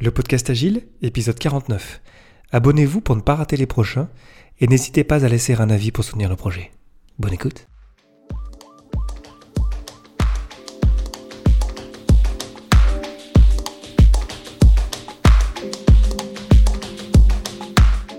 [0.00, 2.00] le podcast Agile, épisode 49.
[2.52, 4.08] Abonnez-vous pour ne pas rater les prochains
[4.60, 6.70] et n'hésitez pas à laisser un avis pour soutenir le projet.
[7.18, 7.66] Bonne écoute.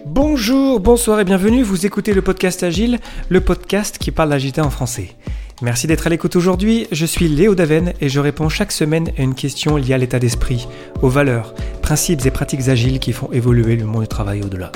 [0.05, 2.99] Bonjour, bonsoir et bienvenue, vous écoutez le podcast Agile,
[3.29, 5.15] le podcast qui parle d'agilité en français.
[5.61, 9.23] Merci d'être à l'écoute aujourd'hui, je suis Léo Daven et je réponds chaque semaine à
[9.23, 10.69] une question liée à l'état d'esprit,
[11.01, 14.71] aux valeurs, principes et pratiques agiles qui font évoluer le monde du travail au-delà.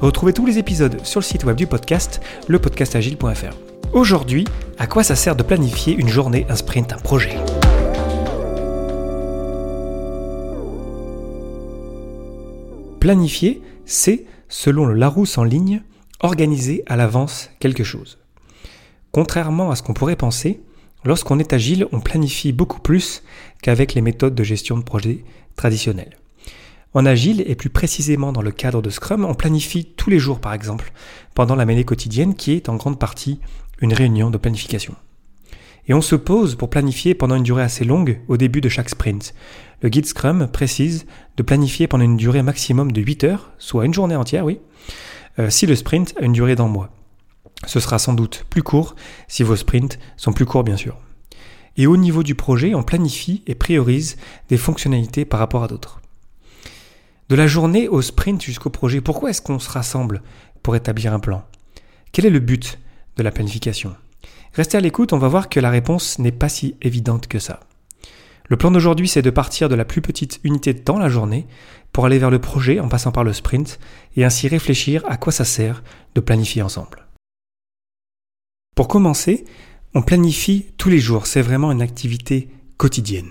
[0.00, 3.54] Retrouvez tous les épisodes sur le site web du podcast, lepodcastagile.fr.
[3.92, 4.44] Aujourd'hui,
[4.78, 7.36] à quoi ça sert de planifier une journée, un sprint, un projet?
[12.98, 15.82] Planifier, c'est, selon le Larousse en ligne,
[16.18, 18.18] organiser à l'avance quelque chose.
[19.16, 20.60] Contrairement à ce qu'on pourrait penser,
[21.02, 23.22] lorsqu'on est agile, on planifie beaucoup plus
[23.62, 25.24] qu'avec les méthodes de gestion de projet
[25.56, 26.18] traditionnelles.
[26.92, 30.38] En agile, et plus précisément dans le cadre de Scrum, on planifie tous les jours
[30.38, 30.92] par exemple,
[31.34, 33.40] pendant la mêlée quotidienne qui est en grande partie
[33.80, 34.94] une réunion de planification.
[35.88, 38.90] Et on se pose pour planifier pendant une durée assez longue au début de chaque
[38.90, 39.32] sprint.
[39.80, 41.06] Le guide Scrum précise
[41.38, 44.58] de planifier pendant une durée maximum de 8 heures, soit une journée entière, oui,
[45.38, 46.90] euh, si le sprint a une durée d'un mois.
[47.66, 48.96] Ce sera sans doute plus court
[49.28, 50.98] si vos sprints sont plus courts bien sûr.
[51.76, 54.16] Et au niveau du projet, on planifie et priorise
[54.48, 56.00] des fonctionnalités par rapport à d'autres.
[57.28, 60.22] De la journée au sprint jusqu'au projet, pourquoi est-ce qu'on se rassemble
[60.62, 61.44] pour établir un plan?
[62.12, 62.78] Quel est le but
[63.16, 63.94] de la planification?
[64.54, 67.60] Restez à l'écoute, on va voir que la réponse n'est pas si évidente que ça.
[68.48, 71.46] Le plan d'aujourd'hui, c'est de partir de la plus petite unité temps, la journée,
[71.92, 73.80] pour aller vers le projet en passant par le sprint,
[74.16, 75.82] et ainsi réfléchir à quoi ça sert
[76.14, 77.05] de planifier ensemble.
[78.76, 79.46] Pour commencer,
[79.94, 83.30] on planifie tous les jours, c'est vraiment une activité quotidienne.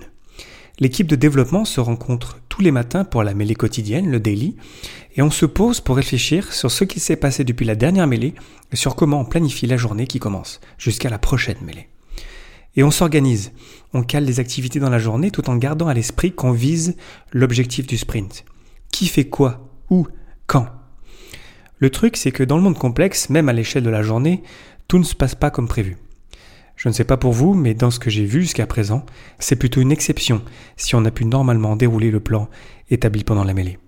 [0.80, 4.56] L'équipe de développement se rencontre tous les matins pour la mêlée quotidienne, le daily,
[5.14, 8.34] et on se pose pour réfléchir sur ce qui s'est passé depuis la dernière mêlée
[8.72, 11.90] sur comment on planifie la journée qui commence jusqu'à la prochaine mêlée.
[12.74, 13.52] Et on s'organise,
[13.94, 16.96] on cale les activités dans la journée tout en gardant à l'esprit qu'on vise
[17.30, 18.44] l'objectif du sprint.
[18.90, 20.08] Qui fait quoi Où
[20.48, 20.66] Quand?
[21.78, 24.42] Le truc, c'est que dans le monde complexe, même à l'échelle de la journée,
[24.88, 25.96] tout ne se passe pas comme prévu.
[26.76, 29.04] Je ne sais pas pour vous, mais dans ce que j'ai vu jusqu'à présent,
[29.38, 30.42] c'est plutôt une exception
[30.76, 32.48] si on a pu normalement dérouler le plan
[32.90, 33.78] établi pendant la mêlée.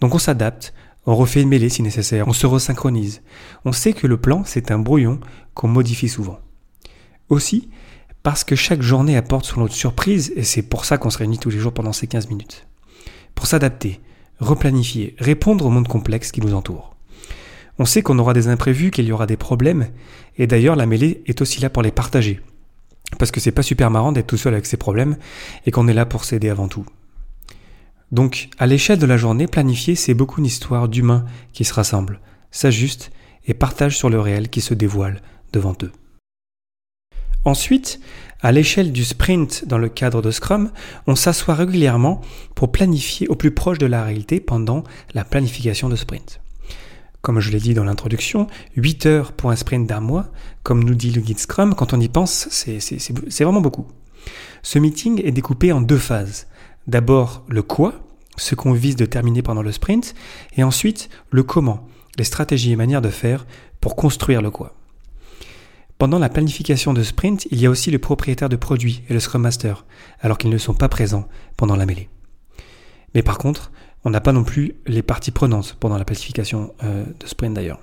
[0.00, 0.72] Donc on s'adapte,
[1.06, 3.22] on refait une mêlée si nécessaire, on se resynchronise.
[3.66, 5.20] On sait que le plan, c'est un brouillon
[5.52, 6.40] qu'on modifie souvent.
[7.28, 7.68] Aussi,
[8.22, 11.18] parce que chaque journée apporte son lot de surprises, et c'est pour ça qu'on se
[11.18, 12.66] réunit tous les jours pendant ces 15 minutes.
[13.34, 14.00] Pour s'adapter,
[14.38, 16.93] replanifier, répondre au monde complexe qui nous entoure.
[17.78, 19.88] On sait qu'on aura des imprévus, qu'il y aura des problèmes,
[20.38, 22.40] et d'ailleurs la mêlée est aussi là pour les partager.
[23.18, 25.16] Parce que c'est pas super marrant d'être tout seul avec ses problèmes,
[25.66, 26.86] et qu'on est là pour s'aider avant tout.
[28.12, 32.20] Donc, à l'échelle de la journée, planifier, c'est beaucoup une histoire d'humains qui se rassemblent,
[32.52, 33.10] s'ajustent
[33.46, 35.20] et partagent sur le réel qui se dévoile
[35.52, 35.90] devant eux.
[37.44, 38.00] Ensuite,
[38.40, 40.70] à l'échelle du sprint dans le cadre de Scrum,
[41.06, 42.20] on s'assoit régulièrement
[42.54, 44.84] pour planifier au plus proche de la réalité pendant
[45.14, 46.40] la planification de sprint.
[47.24, 50.26] Comme je l'ai dit dans l'introduction, 8 heures pour un sprint d'un mois,
[50.62, 53.86] comme nous dit le guide Scrum, quand on y pense, c'est vraiment beaucoup.
[54.62, 56.48] Ce meeting est découpé en deux phases.
[56.86, 57.94] D'abord le quoi,
[58.36, 60.14] ce qu'on vise de terminer pendant le sprint,
[60.58, 63.46] et ensuite le comment, les stratégies et manières de faire
[63.80, 64.74] pour construire le quoi.
[65.96, 69.20] Pendant la planification de sprint, il y a aussi le propriétaire de produit et le
[69.20, 69.86] Scrum Master,
[70.20, 71.26] alors qu'ils ne sont pas présents
[71.56, 72.10] pendant la mêlée.
[73.14, 73.72] Mais par contre,
[74.04, 77.80] on n'a pas non plus les parties prenantes pendant la planification euh, de sprint d'ailleurs.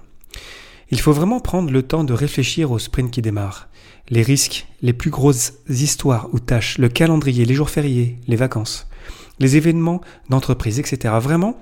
[0.91, 3.69] Il faut vraiment prendre le temps de réfléchir au sprint qui démarre.
[4.09, 8.87] Les risques, les plus grosses histoires ou tâches, le calendrier, les jours fériés, les vacances,
[9.39, 11.13] les événements d'entreprise, etc.
[11.21, 11.57] Vraiment,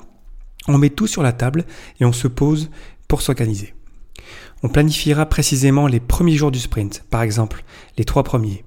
[0.67, 1.65] on met tout sur la table
[1.99, 2.71] et on se pose
[3.07, 3.75] pour s'organiser.
[4.63, 7.63] On planifiera précisément les premiers jours du sprint, par exemple
[7.97, 8.65] les trois premiers.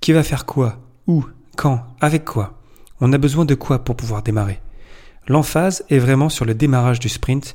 [0.00, 0.80] Qui va faire quoi?
[1.06, 1.24] Où?
[1.56, 1.84] Quand?
[2.00, 2.60] Avec quoi?
[3.00, 4.60] On a besoin de quoi pour pouvoir démarrer?
[5.26, 7.54] L'emphase est vraiment sur le démarrage du sprint.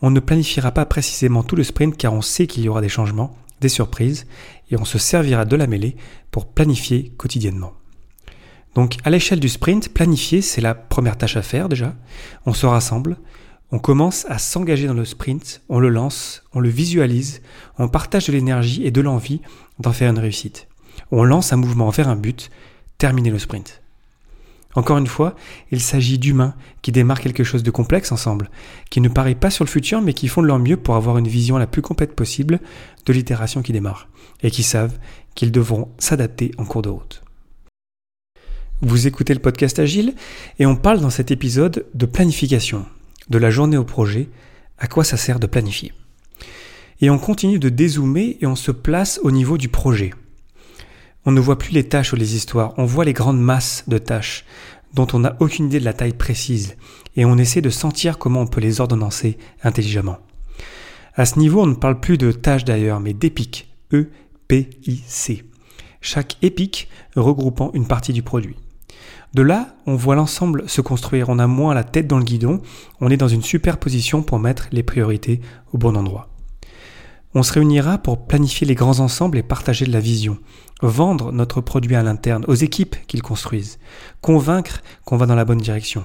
[0.00, 2.88] On ne planifiera pas précisément tout le sprint car on sait qu'il y aura des
[2.88, 4.26] changements, des surprises,
[4.70, 5.96] et on se servira de la mêlée
[6.30, 7.72] pour planifier quotidiennement.
[8.74, 11.94] Donc à l'échelle du sprint, planifier, c'est la première tâche à faire déjà.
[12.46, 13.18] On se rassemble,
[13.72, 17.42] on commence à s'engager dans le sprint, on le lance, on le visualise,
[17.78, 19.40] on partage de l'énergie et de l'envie
[19.78, 20.68] d'en faire une réussite.
[21.10, 22.50] On lance un mouvement vers un but,
[22.98, 23.82] terminer le sprint.
[24.74, 25.34] Encore une fois,
[25.72, 28.50] il s'agit d'humains qui démarrent quelque chose de complexe ensemble,
[28.88, 31.18] qui ne parient pas sur le futur mais qui font de leur mieux pour avoir
[31.18, 32.60] une vision la plus complète possible
[33.04, 34.08] de l'itération qui démarre,
[34.42, 34.98] et qui savent
[35.34, 37.22] qu'ils devront s'adapter en cours de route.
[38.82, 40.14] Vous écoutez le podcast Agile
[40.58, 42.86] et on parle dans cet épisode de planification,
[43.28, 44.30] de la journée au projet,
[44.78, 45.92] à quoi ça sert de planifier.
[47.02, 50.12] Et on continue de dézoomer et on se place au niveau du projet.
[51.26, 53.98] On ne voit plus les tâches ou les histoires, on voit les grandes masses de
[53.98, 54.44] tâches
[54.94, 56.76] dont on n'a aucune idée de la taille précise
[57.16, 60.18] et on essaie de sentir comment on peut les ordonnancer intelligemment.
[61.14, 65.44] À ce niveau, on ne parle plus de tâches d'ailleurs, mais d'épiques, E-P-I-C.
[66.00, 68.56] Chaque épique regroupant une partie du produit.
[69.34, 72.62] De là, on voit l'ensemble se construire, on a moins la tête dans le guidon,
[73.00, 75.40] on est dans une super position pour mettre les priorités
[75.72, 76.28] au bon endroit.
[77.32, 80.38] On se réunira pour planifier les grands ensembles et partager de la vision,
[80.82, 83.78] vendre notre produit à l'interne, aux équipes qu'ils construisent,
[84.20, 86.02] convaincre qu'on va dans la bonne direction.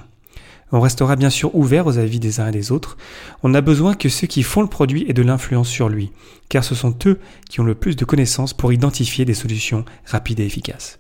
[0.72, 2.98] On restera bien sûr ouvert aux avis des uns et des autres.
[3.42, 6.12] On a besoin que ceux qui font le produit aient de l'influence sur lui,
[6.50, 7.20] car ce sont eux
[7.50, 11.00] qui ont le plus de connaissances pour identifier des solutions rapides et efficaces.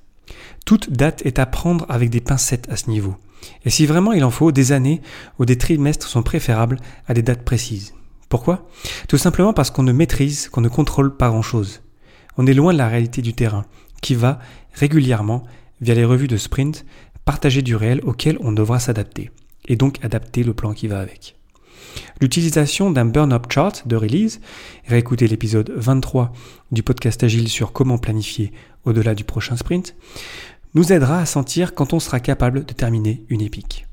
[0.65, 3.15] Toute date est à prendre avec des pincettes à ce niveau.
[3.63, 5.01] Et si vraiment il en faut, des années
[5.37, 7.93] ou des trimestres sont préférables à des dates précises.
[8.35, 8.67] Pourquoi?
[9.07, 11.79] Tout simplement parce qu'on ne maîtrise, qu'on ne contrôle pas grand-chose.
[12.35, 13.63] On est loin de la réalité du terrain,
[14.01, 14.39] qui va
[14.73, 15.45] régulièrement,
[15.79, 16.85] via les revues de sprint,
[17.23, 19.31] partager du réel auquel on devra s'adapter
[19.69, 21.37] et donc adapter le plan qui va avec.
[22.19, 24.41] L'utilisation d'un burn-up chart de release,
[24.85, 26.33] réécoutez l'épisode 23
[26.73, 28.51] du podcast Agile sur comment planifier
[28.83, 29.95] au-delà du prochain sprint,
[30.73, 33.85] nous aidera à sentir quand on sera capable de terminer une épique.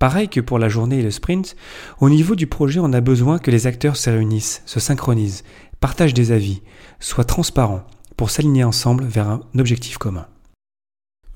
[0.00, 1.54] Pareil que pour la journée et le sprint,
[2.00, 5.44] au niveau du projet, on a besoin que les acteurs se réunissent, se synchronisent,
[5.78, 6.62] partagent des avis,
[7.00, 7.84] soient transparents
[8.16, 10.26] pour s'aligner ensemble vers un objectif commun.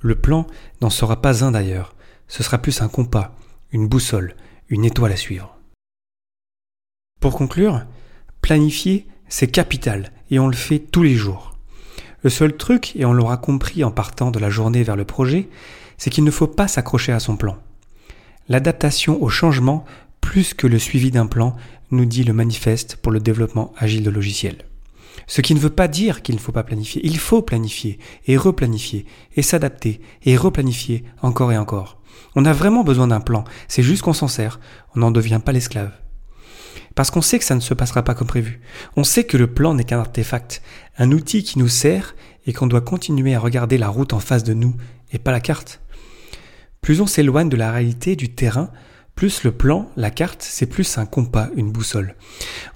[0.01, 0.47] Le plan
[0.81, 1.95] n'en sera pas un d'ailleurs,
[2.27, 3.37] ce sera plus un compas,
[3.71, 4.35] une boussole,
[4.71, 5.59] une étoile à suivre.
[7.21, 7.85] Pour conclure,
[8.41, 11.59] planifier, c'est capital et on le fait tous les jours.
[12.23, 15.51] Le seul truc, et on l'aura compris en partant de la journée vers le projet,
[15.99, 17.59] c'est qu'il ne faut pas s'accrocher à son plan.
[18.49, 19.85] L'adaptation au changement,
[20.21, 21.57] plus que le suivi d'un plan,
[21.91, 24.65] nous dit le manifeste pour le développement agile de logiciels.
[25.27, 27.01] Ce qui ne veut pas dire qu'il ne faut pas planifier.
[27.05, 29.07] Il faut planifier et replanifier
[29.37, 32.01] et s'adapter et replanifier encore et encore.
[32.37, 33.45] On a vraiment besoin d'un plan.
[33.69, 34.61] C'est juste qu'on s'en sert.
[34.95, 35.93] On n'en devient pas l'esclave.
[36.95, 38.61] Parce qu'on sait que ça ne se passera pas comme prévu.
[38.97, 40.63] On sait que le plan n'est qu'un artefact,
[40.99, 42.15] un outil qui nous sert
[42.47, 44.75] et qu'on doit continuer à regarder la route en face de nous
[45.13, 45.81] et pas la carte.
[46.85, 48.69] Plus on s'éloigne de la réalité du terrain,
[49.15, 52.15] plus le plan, la carte, c'est plus un compas, une boussole.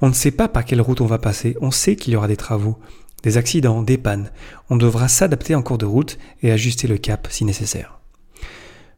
[0.00, 2.26] On ne sait pas par quelle route on va passer, on sait qu'il y aura
[2.26, 2.78] des travaux,
[3.22, 4.30] des accidents, des pannes.
[4.70, 8.00] On devra s'adapter en cours de route et ajuster le cap si nécessaire.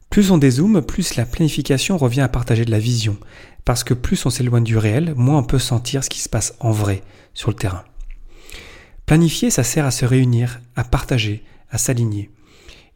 [0.09, 3.17] Plus on dézoome, plus la planification revient à partager de la vision,
[3.65, 6.55] parce que plus on s'éloigne du réel, moins on peut sentir ce qui se passe
[6.61, 7.03] en vrai
[7.33, 7.83] sur le terrain.
[9.05, 12.29] Planifier, ça sert à se réunir, à partager, à s'aligner.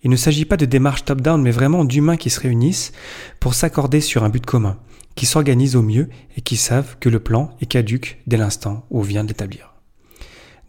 [0.06, 2.92] Il ne s'agit pas de démarches top-down, mais vraiment d'humains qui se réunissent
[3.40, 4.78] pour s'accorder sur un but commun,
[5.16, 9.00] qui s'organisent au mieux et qui savent que le plan est caduque dès l'instant où
[9.00, 9.74] on vient de l'établir.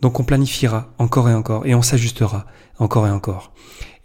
[0.01, 2.47] Donc on planifiera encore et encore et on s'ajustera
[2.79, 3.53] encore et encore.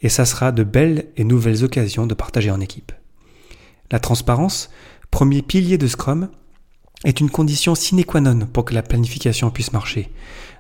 [0.02, 2.92] Et ça sera de belles et nouvelles occasions de partager en équipe.
[3.90, 4.70] La transparence,
[5.12, 6.28] premier pilier de Scrum,
[7.06, 10.12] est une condition sine qua non pour que la planification puisse marcher.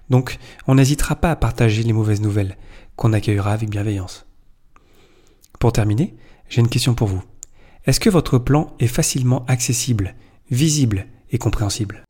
[0.09, 2.55] Donc on n'hésitera pas à partager les mauvaises nouvelles,
[2.95, 4.30] qu'on accueillera avec bienveillance.
[5.61, 6.15] Pour terminer,
[6.49, 7.21] j'ai une question pour vous.
[7.85, 10.15] Est-ce que votre plan est facilement accessible,
[10.49, 12.03] visible et compréhensible?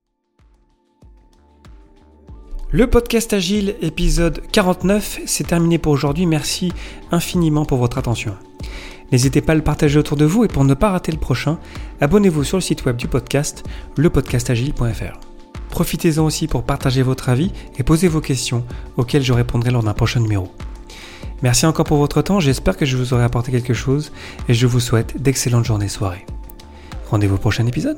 [2.71, 6.25] Le podcast Agile épisode 49, c'est terminé pour aujourd'hui.
[6.27, 6.71] Merci
[7.11, 8.37] infiniment pour votre attention.
[9.11, 11.59] N'hésitez pas à le partager autour de vous et pour ne pas rater le prochain,
[11.99, 13.65] abonnez-vous sur le site web du podcast,
[13.97, 15.19] lepodcastagile.fr.
[15.71, 18.63] Profitez-en aussi pour partager votre avis et poser vos questions
[18.95, 20.53] auxquelles je répondrai lors d'un prochain numéro.
[21.41, 24.11] Merci encore pour votre temps, j'espère que je vous aurai apporté quelque chose
[24.47, 26.25] et je vous souhaite d'excellentes journées soirées.
[27.09, 27.97] Rendez-vous au prochain épisode.